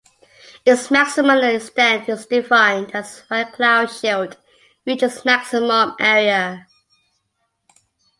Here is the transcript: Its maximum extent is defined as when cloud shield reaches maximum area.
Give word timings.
Its 0.65 0.89
maximum 0.89 1.37
extent 1.43 2.09
is 2.09 2.25
defined 2.25 2.89
as 2.95 3.19
when 3.27 3.45
cloud 3.51 3.85
shield 3.91 4.35
reaches 4.83 5.23
maximum 5.23 5.93
area. 5.99 6.65